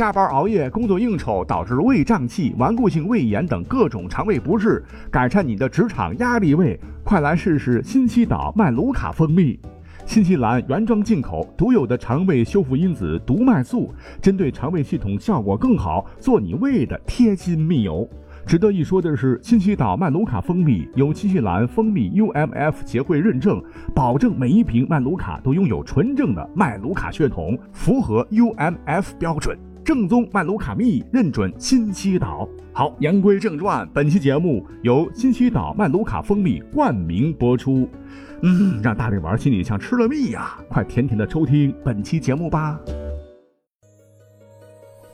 [0.00, 9.60] 加班熬夜、工作应酬导致胃胀气、顽固性胃炎等各种肠胃不适，改善你的职场压力胃，快来试试新西岛麦卢卡蜂蜜。
[10.06, 13.92] 新西兰原装进口，独有的肠胃修复因子毒麦素，
[14.22, 18.08] 针对肠胃系统效果更好，做你胃的贴心密友。
[18.46, 23.62] 值得一说的是，新西岛麦卢卡蜂蜜由新西兰蜂蜜 UMF 协会认证，
[23.94, 29.58] 保证每一瓶麦卢卡都拥有纯正的麦卢卡血统，符合 UMF 标准。
[29.90, 32.48] 正宗曼卢卡蜜认准新西岛。
[32.72, 37.90] 好，言归正传，本期节目由新西岛曼卢卡蜂蜜冠名播出。
[38.40, 40.56] 嗯，让大力丸心里像吃了蜜呀！
[40.68, 42.78] 快甜甜的收听本期节目吧。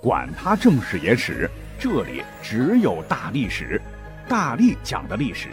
[0.03, 3.81] 管他正史野史，这里只有大历史，
[4.29, 5.49] 大力讲的历史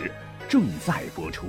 [0.50, 1.48] 正在播出。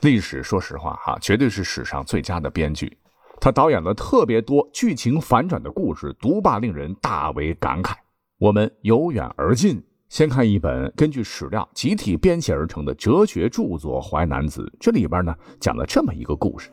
[0.00, 2.98] 历史，说实话哈，绝对是史上最佳的编剧。
[3.42, 7.94] 他导演了特别多剧情反转的故事，独霸令人大为感慨。
[8.38, 9.82] 我们由远而近。
[10.08, 16.70] 先看一本根据史料集体编写而成的哲学著作《淮南子》，这里边呢讲了这么一个故事，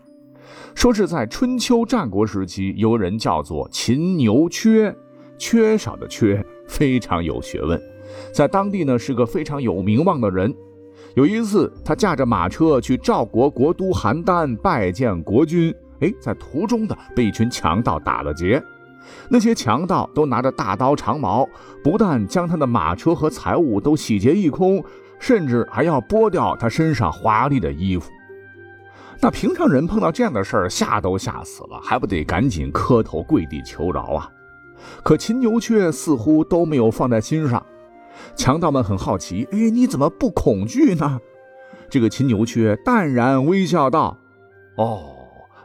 [0.75, 4.95] 说是在春秋战国时期，有人叫做秦牛缺，
[5.39, 7.81] 缺少的缺，非常有学问，
[8.31, 10.53] 在当地呢是个非常有名望的人。
[11.15, 18.61] 有一次，他驾着马车去赵国国都邯郸拜见国君，哎，在途中的被一群强盗打了劫。
[19.27, 21.47] 那些强盗都拿着大刀长矛，
[21.83, 24.83] 不但将他的马车和财物都洗劫一空，
[25.19, 28.11] 甚至还要剥掉他身上华丽的衣服。
[29.21, 34.29] 那平常人碰到这样的事儿，吓都吓死了，还不得赶紧磕头跪地求饶啊？
[35.03, 37.65] 可秦牛却似乎都没有放在心上。
[38.35, 41.19] 强盗们很好奇：“哎，你怎么不恐惧呢？”
[41.89, 44.17] 这个秦牛却淡然微笑道
[44.77, 45.18] ：“哦，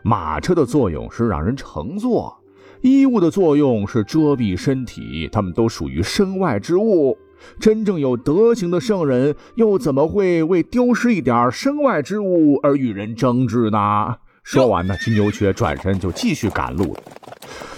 [0.05, 2.36] 马车的作用是让人乘坐。”
[2.83, 7.16] 衣物的作用是遮蔽身体，他们都属于身外之物。
[7.58, 14.17] 真正有德行的圣人，又怎么会为丢失一点身外之物而与人争执呢？
[14.42, 16.95] 说完呢，金牛却转身就继续赶路。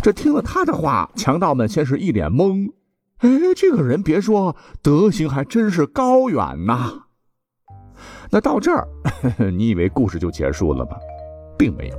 [0.02, 2.72] 这听了他的话，强盗们先是一脸懵。
[3.18, 7.04] 哎，这个人别说，德行还真是高远呐。
[8.30, 8.88] 那到这儿，
[9.56, 10.96] 你以为故事就结束了吗？
[11.56, 11.96] 并没有。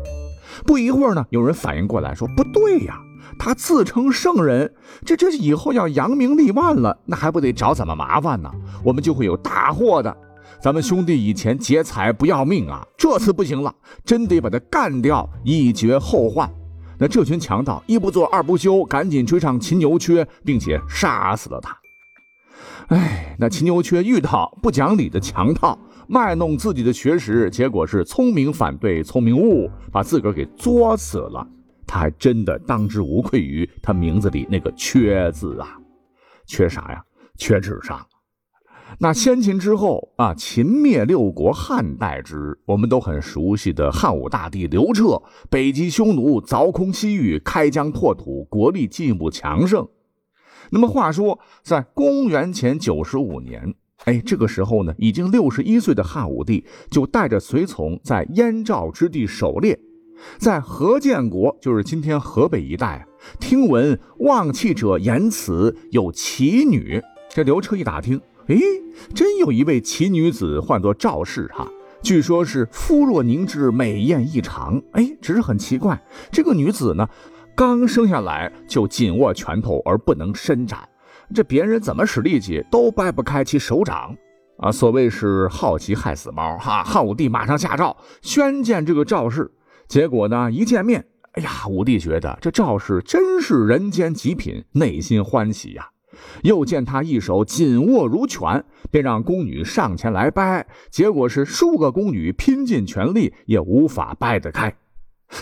[0.65, 2.99] 不一会儿呢，有人反应过来，说：“不对呀，
[3.37, 4.73] 他自称圣人，
[5.05, 8.51] 这这以后要扬名立万了，那还不得找咱们麻烦呢？
[8.83, 10.15] 我们就会有大祸的。
[10.59, 13.73] 咱们兄弟以前劫财不要命啊，这次不行了，
[14.03, 16.51] 真得把他干掉，以绝后患。”
[16.99, 21.77] 那这群强盗一不做二不休，赶紧追上秦牛缺，并且杀死了他。
[22.87, 25.77] 哎，那秦牛缺遇到不讲理的强盗。
[26.07, 31.45] 卖弄自己的学识，结果是聪明反对聪明误，把自个儿给作死了。
[31.85, 35.77] 他还真的当之无愧于他名字里那个“缺”字啊！
[36.45, 37.03] 缺啥呀？
[37.37, 38.05] 缺智商。
[38.99, 49.87] 那先秦之后啊，秦灭六国，汉代之，我们都很熟悉的汉武大帝刘彻，北击匈奴，凿空西域，开疆拓土，国力进一步强盛。
[50.69, 53.75] 那么话说，在公元前九十五年。
[54.05, 59.77] 哎，这个时候呢，已经六十一岁的汉武帝就带着随从在燕赵之地狩猎，
[60.37, 63.05] 在河建国，就是今天河北一带，
[63.39, 67.01] 听闻望气者言此有奇女。
[67.29, 68.55] 这刘彻一打听，哎，
[69.13, 71.67] 真有一位奇女子，唤作赵氏哈，
[72.01, 74.81] 据说是肤若凝脂，美艳异常。
[74.93, 77.09] 哎，只是很奇怪，这个女子呢，
[77.55, 80.87] 刚生下来就紧握拳头而不能伸展。
[81.33, 84.15] 这别人怎么使力气都掰不开其手掌
[84.57, 84.71] 啊！
[84.71, 86.83] 所谓是好奇害死猫哈！
[86.83, 89.51] 汉武帝马上下诏宣见这个赵氏，
[89.87, 95.89] 结果呢，一见面，哎呀，武帝觉得这赵氏真是人间极品，内心欢喜呀。
[96.41, 104.75] 又见他一手紧握如拳，便让宫女上前来掰，结果是数个宫女拼尽全力也无法掰得开。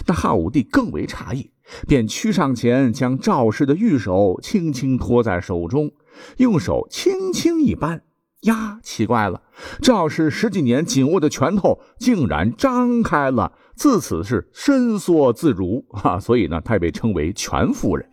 [0.05, 1.49] 那汉武帝更为诧异。
[1.87, 5.91] 便趋上前，将赵氏的玉手轻轻托在手中，
[6.37, 8.01] 用手轻轻一扳，
[8.41, 9.41] 呀，奇怪了，
[9.81, 16.19] 赵氏十几年紧握的拳头竟然张开了，自此是伸缩自如啊！
[16.19, 18.07] 所以呢，她被称为全夫人。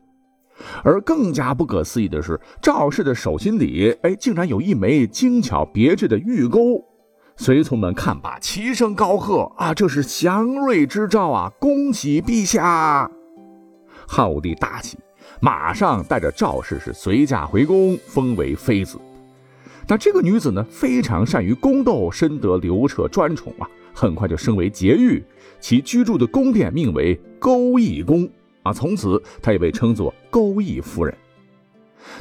[0.84, 6.82] 而更加不可思议的是，赵氏的手心里，哎，竟然有一枚精巧别致的玉钩。
[7.36, 11.50] 随从们看罢，齐声高喝：“啊，这是祥瑞之兆啊！
[11.58, 13.10] 恭喜陛下！”
[14.14, 14.98] 汉武帝大喜，
[15.40, 18.98] 马上带着赵氏是随驾回宫，封为妃子。
[19.88, 25.24] 那这个女子呢，非常善于宫斗，深得刘彻专宠啊，很快就升为婕妤。
[25.60, 28.28] 其居住的宫殿命为钩弋宫
[28.62, 31.16] 啊，从此她也被称作钩弋夫人。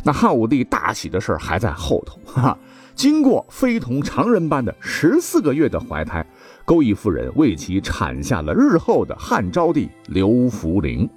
[0.02, 2.58] 那汉武帝大喜的事还在后头，哈哈。
[2.96, 6.26] 经过非同常人般的十四个月的怀胎，
[6.64, 11.10] 钩弋夫人为其产下了日后的汉昭帝刘弗陵。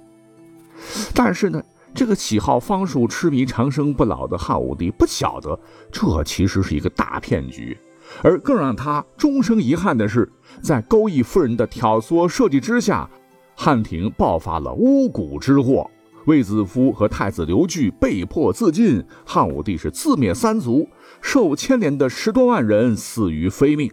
[1.13, 1.61] 但是呢，
[1.93, 5.59] 这个喜好方术、痴迷长生不老的汉武帝不晓得，
[5.91, 7.77] 这其实是一个大骗局。
[8.21, 10.31] 而更让他终生遗憾的是，
[10.61, 13.09] 在钩弋夫人的挑唆设计之下，
[13.55, 15.89] 汉廷爆发了巫蛊之祸。
[16.25, 20.87] 卫子夫和太子刘据被迫自尽，汉武帝是自灭三族，
[21.21, 23.91] 受牵连的十多万人死于非命。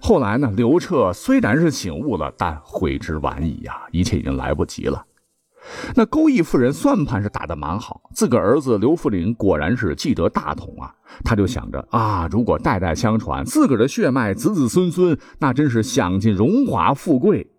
[0.00, 5.02] 后来呢，刘彻虽然是醒悟了，但悔之晚矣呀，一切已经来不及了。
[5.94, 10.94] 那钩弋夫人算盘是打得蛮好，自个儿子刘弗陵果然是继得大统啊，
[11.24, 17.50] 他就想着啊，如果代代相传，自个儿的血脉子子孙孙，那真是享尽荣华富贵。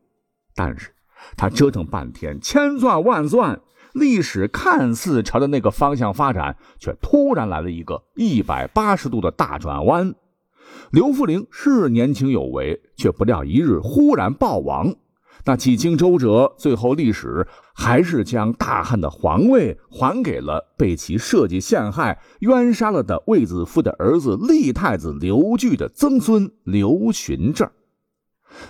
[0.53, 0.91] 但是
[1.35, 3.61] 他折腾半天，千算万算。
[3.93, 10.13] 历史看似朝着那个方向发展，却突然来了一个一百八十度的大转弯。
[10.91, 14.95] 刘弗陵是年轻有为，却不料一日忽然暴亡。
[15.47, 27.71] 那几经周折，最后历史还是将大汉的皇位还给了被其设计陷害、冤杀了的卫子夫的儿子立太子刘据的曾孙刘询这儿。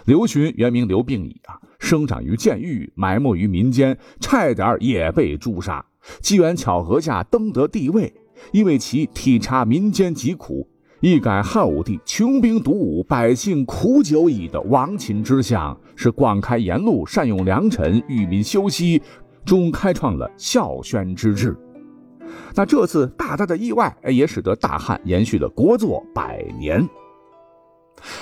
[0.04, 5.86] 刘询原名刘病已啊，生长于监狱，埋没于民间，差点也被诛杀。
[6.20, 8.14] 机缘巧合下登得帝位，
[8.52, 10.68] 因为其体察民间疾苦，
[11.06, 19.00] 一改汉武帝穷兵黩武、百姓苦久矣的亡秦之相，是广开言路，善用良臣，与民休息，
[19.46, 21.56] 终开创了孝宣之治。
[22.56, 26.84] 那这次大大的意外，也使得大汉延续了国祚百年。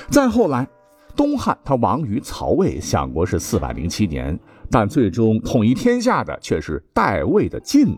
[0.09, 0.67] 再后来。
[1.15, 4.37] 东汉他亡于曹魏，享国是四百零七年，
[4.69, 7.95] 但最终统一天下的却是代魏的晋。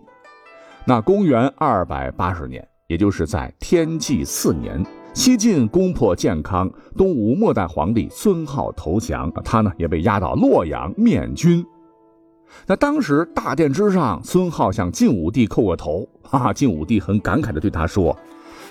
[0.85, 11.65] 那公元二百八十年，也就是在天纪四年，西晋攻破建康，东吴末代皇帝孙皓投降，他呢也被押到洛阳面君。
[12.67, 18.15] 那当时大殿之上，孙皓向晋武帝叩个头，哈，晋武帝很感慨地对他说。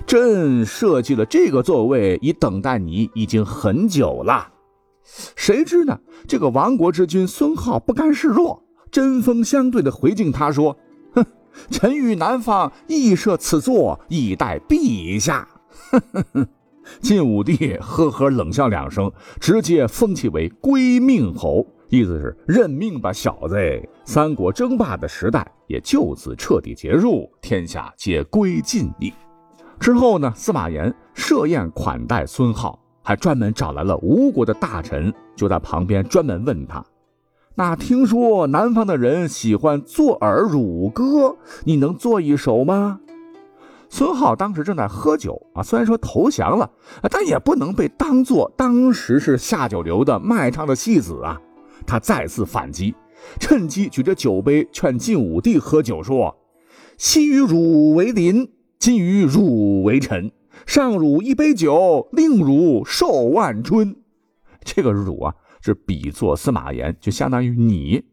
[0.06, 4.48] 朕设计了这个座位，以等待你已经很久了。
[5.36, 5.98] 谁知呢？
[6.26, 10.76] 这个亡国之君孙皓不甘示弱，针锋相对的回敬他说：“，
[11.70, 15.48] 臣与南方亦设此座，以待陛下。
[17.00, 19.10] ”晋武帝呵呵冷笑两声，
[19.40, 23.56] 直接封其为归命侯，意思是认命吧，小子。
[24.04, 29.10] 三国争霸的时代也就此彻底结束，天下皆归晋矣。
[29.80, 30.30] 之后呢？
[30.36, 36.84] 司马炎设宴款待孙皓，还专门找来了吴国的大臣，就在旁边专门问他
[37.56, 43.00] ：“那听说南方的人喜欢作尔辱歌，你能作一首吗？”
[43.88, 46.68] 孙皓当时正在喝酒啊，虽然说投降了，
[47.08, 51.40] 但也不能被当做当时是下九流的卖唱的戏子啊。
[51.86, 52.92] 他再次反击，
[53.38, 56.36] 趁机举着酒杯劝晋武帝喝酒，说
[56.98, 58.50] ：“昔与汝为邻。”
[58.80, 60.30] 今与汝为臣，
[60.66, 63.96] 上汝一杯酒，令汝寿万春。
[64.62, 68.04] 这个汝啊，是比作司马炎，就相当于你。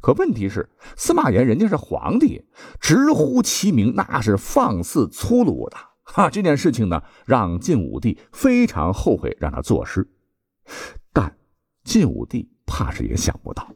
[0.00, 2.42] 可问题是，司马炎人家是皇帝，
[2.80, 5.76] 直呼其名，那是放肆粗鲁的。
[6.02, 10.08] 哈，这件事情呢，让晋武帝非常后悔让他作诗。
[11.12, 11.36] 但
[11.84, 13.72] 晋武帝怕是也想不到，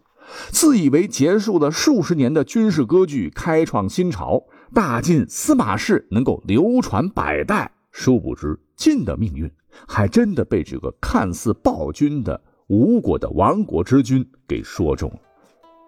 [0.50, 4.42] 自以为结束了数十年的军事割据，开创新朝。
[4.74, 9.48] 大晋司马氏能够流传百代，殊不知晋的命运
[9.86, 15.16] 还真的被这个看似暴君的吴国的亡国之君给说中了。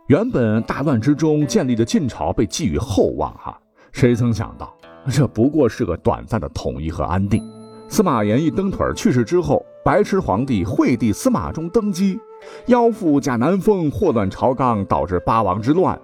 [0.08, 3.56] 原本大乱之中建立的晋朝被寄予厚望，哈，
[3.92, 4.76] 谁曾想到
[5.08, 7.40] 这不过是个短暂的统一和安定。
[7.88, 12.18] 司马炎一蹬腿去世之后，白痴皇帝惠帝司马衷登基，
[12.66, 15.96] 妖妇贾南风祸乱朝纲，导致八王之乱。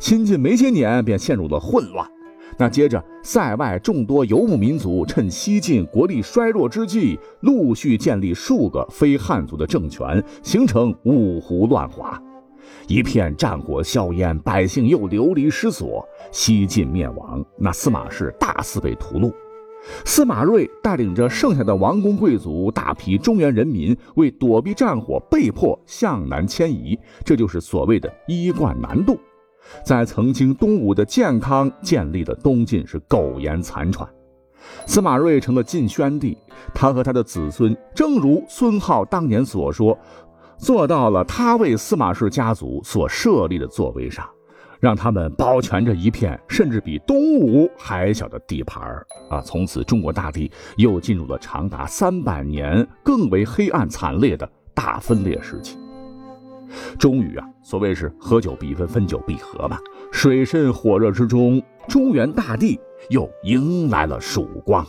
[0.00, 2.04] 新晋没些年便陷入了混乱。
[2.56, 12.20] 那接着，塞外众多游牧民族趁西晋国力衰弱之际，陆续建立数个非汉族的政权，形成五胡乱华，
[12.86, 17.44] 一片战火硝烟，百姓又流离失所，西晋灭亡。
[17.58, 19.32] 那司马氏大肆被屠戮，
[20.04, 29.18] 司马睿带领着剩下的王公贵族、大批中原人民，为躲避战火，被迫向南迁移，这就是所谓的衣冠南渡。
[29.84, 34.08] 在曾经东吴的建康建立的东晋是苟延残喘，
[34.86, 36.36] 司马睿成了晋宣帝。
[36.72, 39.98] 他和他的子孙，正如孙皓当年所说
[40.56, 44.26] ：“坐到了他为司马氏家族所设立的座位上，
[44.80, 48.82] 让他们保全着一片甚至比东吴还小的地盘
[49.28, 49.40] 啊！
[49.42, 55.76] 从此，中国大地又进入了长达三百年更为黑暗惨烈的大分裂时期。
[56.98, 59.78] 终于啊，所谓是合久必分，分久必合吧。
[60.12, 62.78] 水深火热之中，中原大地
[63.10, 64.86] 又迎来了曙光。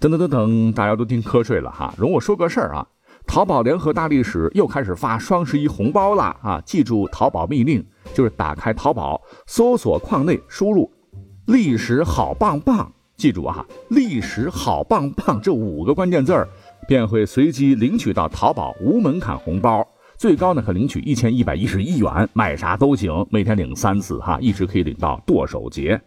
[0.00, 1.92] 等等等等，大家都听瞌睡了哈。
[1.98, 2.86] 容我说个事儿啊，
[3.26, 6.62] 淘宝联合大历史又开始发双十一红包了啊！
[6.64, 7.84] 记住淘宝密令，
[8.14, 10.88] 就是打开淘宝搜索框内输入
[11.46, 16.48] “历史好棒棒”，记住啊，“历史好棒棒”这五个关键字儿。
[16.86, 26.00] 便会随机领取到淘宝无门槛红包，最高呢可领取一千一百一十一元，买啥都行，每天领三次哈，一直可以领到剁手节。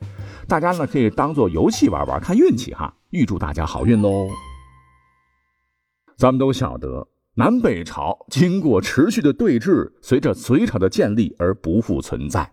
[0.48, 2.94] 大家呢可以当做游戏玩玩，看运气哈。
[3.12, 4.30] 预祝大家好运喽！
[6.18, 12.50] 咱们都晓得，南北朝经过持续的对峙，随着隋朝的建立而不复存在。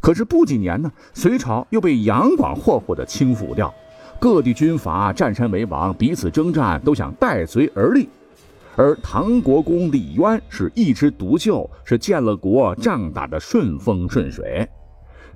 [0.00, 3.72] 可是不几年呢，隋朝又被杨广霍霍的倾覆掉。
[4.20, 8.06] 各地军阀占山为王，彼此征战，都想代隋而立。
[8.76, 14.68] 而唐国公李渊是一枝独秀，是建了国，仗打得顺风顺水。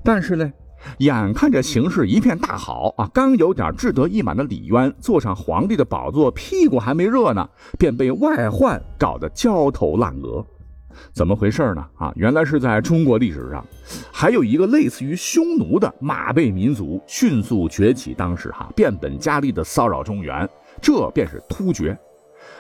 [0.02, 0.52] 但是呢，
[0.98, 7.48] 眼看着形势一片大好啊，刚有点志得意满的李渊坐上皇帝的宝座，屁股还没热呢，
[7.78, 10.44] 便被外患搞得焦头烂额。
[11.12, 11.86] 怎么回事呢？
[11.96, 13.64] 啊，原来是在中国历史上，
[14.12, 20.48] 还有一个类似于匈奴的马背民族迅速崛起，当时哈变本加厉的骚扰中原，
[20.80, 21.96] 这便是突厥。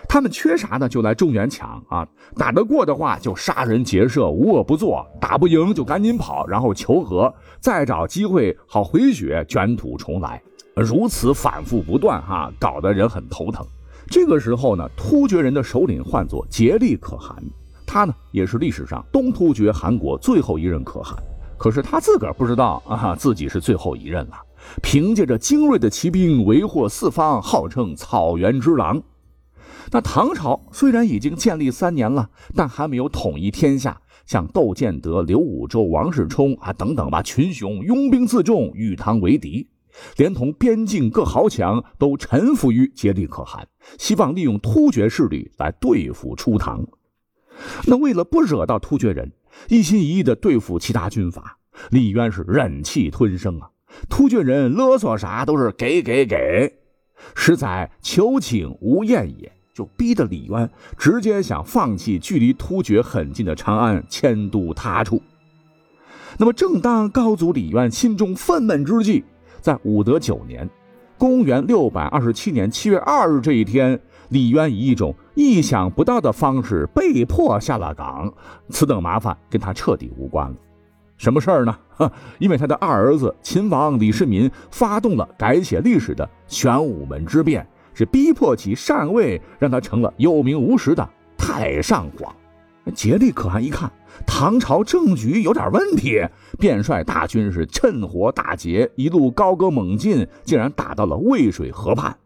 [0.08, 0.88] 他们缺啥呢？
[0.88, 2.06] 就来中原抢啊！
[2.36, 10.42] 打得过的话就杀人劫舍，无恶不作；打不赢就赶紧跑，然后求和，再找机会好回血，卷土重来。
[10.76, 13.66] 如此反复不断，哈，搞得人很头疼。
[14.06, 17.42] 这个时候呢，突厥人的首领唤作颉利可汗。
[17.94, 21.16] 他呢，也是历史上东突厥汗国最后一任可汗，
[21.56, 24.34] 可是他自个儿不知道啊，自己是最后一任了。
[24.82, 29.00] 凭借着精锐的骑兵，为祸四方，号称草原之狼。
[29.92, 33.96] 那唐朝虽然已经建立三年了，但还没有统一天下，
[34.26, 39.68] 像窦建德、刘武周、王世充啊等等吧，群雄拥兵自重，与唐为敌，
[40.16, 43.64] 连同边境各豪强都臣服于颉利可汗，
[44.00, 46.84] 希望利用突厥势力来对付初唐。
[47.86, 49.32] 那为了不惹到突厥人，
[49.68, 51.58] 一心一意的对付其他军阀，
[51.90, 53.70] 李渊是忍气吞声啊。
[54.08, 56.72] 突厥人勒索啥都是给给给，
[57.34, 60.68] 实在求请无厌也，就逼得李渊
[60.98, 65.22] 直接想放弃距离突厥很近的长安，迁都他处。
[66.36, 69.22] 那么，正当高祖李渊心中愤懑之际，
[69.60, 70.68] 在武德九年，
[71.16, 74.00] 公元六百二十七年七月二日这一天。
[74.34, 78.34] 李渊以一种意想不到的方式被迫下了岗，
[78.68, 80.56] 此等麻烦跟他彻底无关了。
[81.16, 81.78] 什么事儿呢？
[82.40, 87.64] 因为他的二儿子秦王李世民发动了改写历史的玄武门之变，
[87.94, 92.34] 是逼迫其禅位，让他成了有名无实的太上皇。
[92.92, 93.88] 颉利可汗一看
[94.26, 96.20] 唐朝政局有点问题，
[96.58, 102.16] 便率大军是趁火打劫，一路高歌猛进，竟然打到了渭水河畔。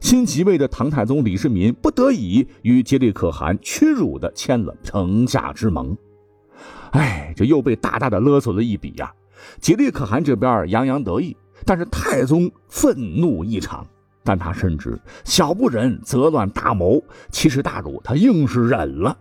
[0.00, 5.96] 新即位的唐太宗李世民不得已与颉利可汗屈辱地签了城下之盟。
[6.92, 9.12] 哎，这又被大大的勒索了一笔呀！
[9.60, 13.86] 颉利可汗这边洋洋得意，但是太宗愤怒异常。
[14.24, 19.16] 但他深知小不忍则乱大谋，其实大辱，他硬是忍了。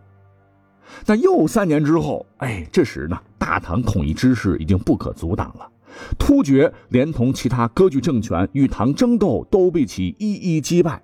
[1.06, 5.70] 但又三年之后，哎，这时呢，大唐统一之势已经不可阻挡了。
[6.18, 11.02] 突厥连同其他割据政权与唐争斗，都被其一一击败。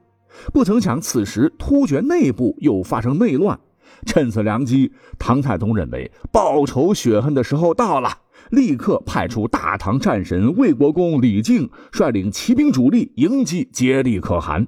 [0.52, 3.60] 不曾想，此时突厥内部又发生内乱。
[4.06, 8.10] 趁此良机，唐太宗认为报仇雪恨的时候到了，
[8.50, 14.68] 立刻派出大唐战神魏国公李靖率领骑兵主力迎击颉利可汗。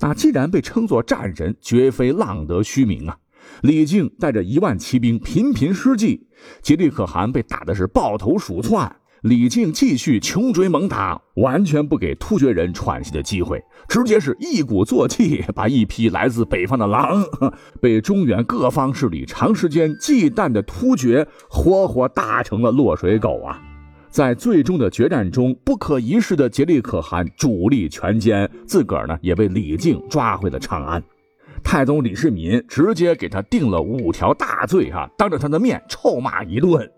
[0.00, 3.18] 那既然被称作战神，绝非浪得虚名啊！
[3.62, 6.26] 李靖带着一万骑兵频频失计，
[6.62, 8.96] 颉利可汗被打的是抱头鼠窜。
[9.22, 17.24] 李靖继续穷追猛打，完全不给突厥人喘息的机会，直接是一鼓作气，把一批来自北方的狼，
[17.82, 23.60] 被中原各方势力长时间忌惮的突厥，活活打成了落水狗啊！
[24.08, 31.02] 在最终的决战中，不可一世的颉利可汗主力全歼，自个儿呢也被李靖抓回了长安。
[31.64, 36.88] 太宗李世民直接给他定了五条大罪，哈，当着他的面臭骂一顿。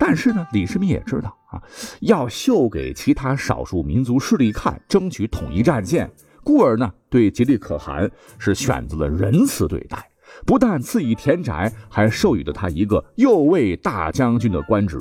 [0.00, 1.62] 但是呢，李世民也知道啊，
[2.00, 6.10] 要秀给其他少数民族势力看，争取统一战线，
[6.42, 9.98] 故而呢，对竭利可汗是选择了仁慈对待，
[10.46, 14.98] 不但赐以田宅，还授予了他一个右卫大将军的官职。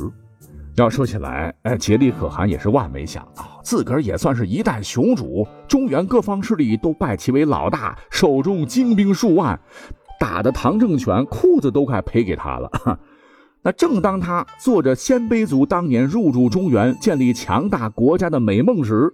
[0.76, 9.60] 要说起来，哎，竭利可汗也是万没想到，自个儿也算是一代雄主，中原各方势力都拜其为老大，手中精兵数万，
[10.20, 13.00] 打的唐政权裤子都快赔给他了。
[13.62, 19.14] 那正当他做着鲜卑族当年入主中原、建立强大国家的美梦时，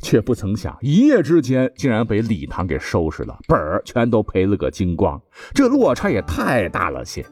[0.00, 5.20] 却不曾想一夜之间竟然被李唐给收拾了，本儿全都赔了个精光，
[5.54, 7.24] 这落差也太大了些。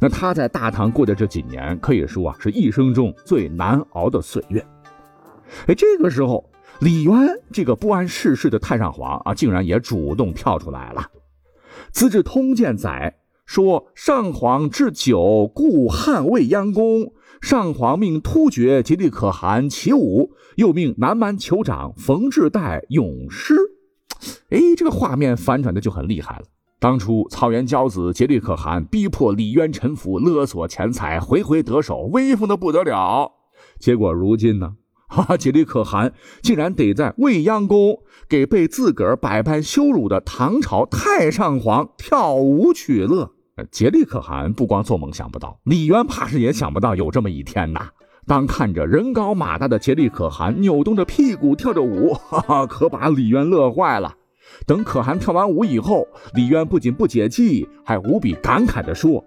[0.00, 4.64] 那他在大唐过的这几年，可以说啊是一生中最难熬的岁月。
[5.66, 6.48] 哎，这个时候，
[6.80, 7.14] 李渊
[7.52, 11.00] 这个不谙世事的太上皇啊，竟然也主动跳出来了。
[11.92, 13.12] 《资治通鉴》载
[13.50, 17.12] 说，上皇置酒，故汉未央宫。
[17.40, 23.56] 上皇命突厥竭力可汗起舞，又命南蛮酋长冯质代咏诗。
[24.50, 26.44] 哎，这个画面反转的就很厉害了。
[26.78, 33.32] 当初草原骄子竭力可汗逼迫李渊臣服，勒索钱财，回回得手，威风的不得了。
[33.80, 34.74] 结果如今呢，
[35.10, 43.32] 哈，竭力可汗竟然得在未央宫给被自个儿百般羞辱的唐朝太上皇跳舞取乐。
[43.70, 47.88] 竭利可汗不光做梦想不到，李渊怕是也想不到有这么一天呐。
[48.26, 54.14] 当看着人高马大的竭利可汗扭动着屁股跳着舞，哈哈，可把李渊乐坏了。
[54.66, 59.24] 等可汗跳完舞以后，李渊不仅不解气，还无比感慨地说：“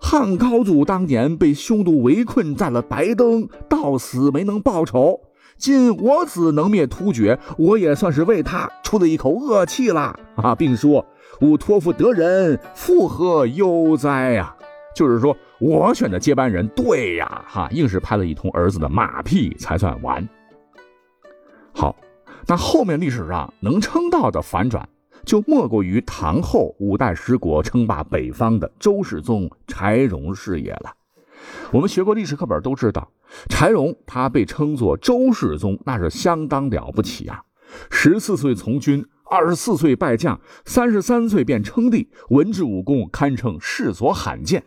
[0.00, 5.20] 汉高祖当年被匈奴围困在了白登，到死没能报仇。
[5.56, 11.04] 今我子能灭突厥，我也算是为他出了一口恶气了啊！”并说
[11.40, 14.54] ：“吾托付得人，复何忧哉呀？”
[14.94, 20.28] 就是说我选的接班人对呀，哈，硬是拍了一通儿子的马屁才算完。
[21.72, 21.94] 好。
[22.46, 24.86] 那后面历史上能称道的反转，
[25.24, 30.92] 就莫过于唐后五代十国称霸北方的周世宗柴荣事业了。
[31.72, 33.10] 我们学过历史课本都知道，
[33.48, 37.42] 柴荣他被称作周世宗，那是相当了不起啊！
[37.90, 44.64] 十四岁从军，二十四岁拜将，三十三岁便称帝，文治武功堪称世所罕见。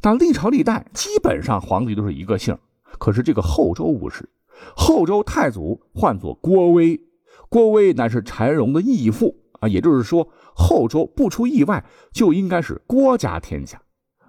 [0.00, 2.56] 但历朝历代基本上皇帝都是一个姓，
[2.98, 4.28] 可是这个后周不是。
[4.74, 7.00] 后周太祖唤作郭威，
[7.48, 13.80] 郭威乃是柴荣的义父啊，也就是说，后周不出意外就应该是郭家天下。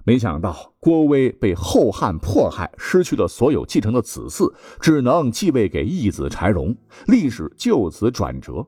[0.04, 6.76] 没想到郭威被后汉迫害，失去了所有继承的子嗣，只能继位给义子柴荣，
[7.08, 8.68] 历史就此转折。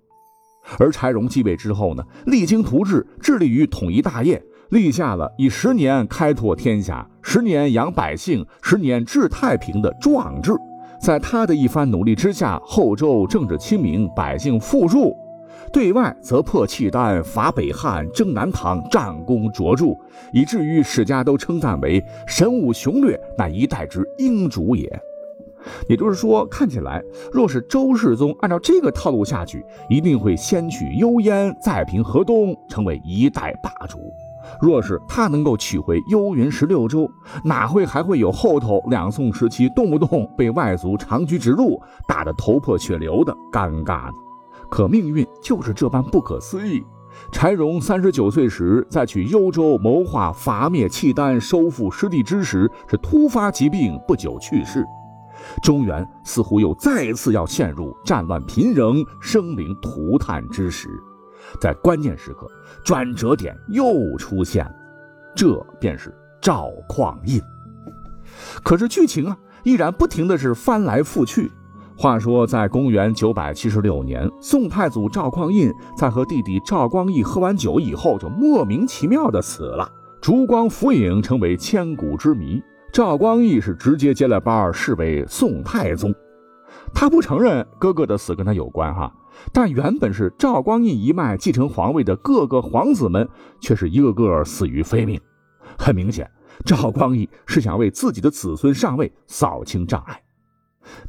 [0.77, 10.53] 而柴荣继位之后呢，励精图治，致力于统一大业，立下了以十年开拓天下、十年养百姓、十年治太平的壮志。
[11.01, 15.11] 在他的一番努力之下，后周政治清明，百姓富庶；
[15.73, 19.97] 对外则破契丹，伐北汉，征南唐，战功卓著，
[20.31, 24.87] 以至于史家都称赞为神武雄略，乃一代之英主也。
[25.87, 33.99] 也就是说，看起来，若是周世宗按照这个套路下去，一定会先取幽燕，再平河东，成为一代霸主。
[34.59, 37.09] 若是他能够取回幽云十六州，
[37.43, 44.13] 哪会还会有后头两宋时期动不动被外族长驱直入，打得头破血流的尴尬呢？
[44.69, 46.83] 可命运就是这般不可思议。
[47.31, 54.85] 柴荣三十九岁时，在去幽州谋划伐灭契丹、收复失地之时，是突发疾病，不久去世。
[55.61, 60.89] 中原似乎又再次要陷入战乱频仍、生灵涂炭之时。
[61.59, 62.47] 在关键时刻，
[62.83, 64.75] 转折点又出现了，
[65.35, 67.41] 这便是赵匡胤。
[68.63, 71.51] 可是剧情啊，依然不停的是翻来覆去。
[71.97, 82.61] 话说，在公元九百七十六年，宋太祖赵匡胤在和弟弟赵光义喝完酒以后，就莫名其妙的死了，烛光浮影成为千古之谜。
[82.91, 86.13] 赵光义是直接接了班，视为宋太宗。
[86.93, 89.13] 他不承认哥哥的死跟他有关，哈。
[89.53, 93.27] 但原本是赵光义一脉继承皇位的各个皇子们，
[93.61, 95.19] 却是一个个死于非命。
[95.77, 96.29] 很明显，
[96.65, 100.21] 赵光义是想为自己的子孙上位扫清障碍。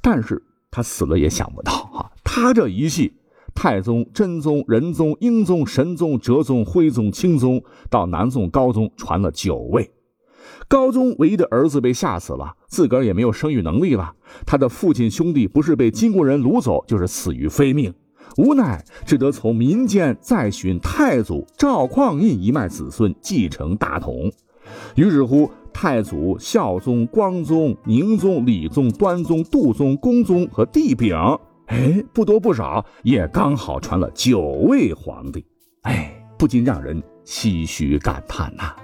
[0.01, 0.41] 但是
[0.71, 3.13] 他死了也想不到，哈，他这一系
[3.57, 9.91] 太宗、真宗、仁宗、英宗、神宗、哲宗、徽宗、钦宗，到南宋高宗传了九位。
[10.69, 14.13] 高宗唯一的儿子被吓死了，自个儿也没有生育能力了。
[14.47, 17.93] 他的父亲兄弟不是被金国人掳走，就是死于非命。
[18.39, 24.33] 无奈，只得从民间再寻太祖赵匡胤一脉子孙继承大统。
[24.95, 35.45] 于是乎，太祖孝宗、光宗、宁宗、理宗、端宗、杜宗、恭宗和帝昺，哎，不多不少，也刚好传了九位皇帝。
[35.83, 38.75] 哎，不禁让人唏嘘感叹呐。